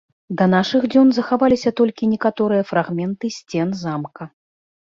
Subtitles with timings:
[0.37, 4.23] Да нашых дзён захаваліся толькі некаторыя фрагменты сцен замка.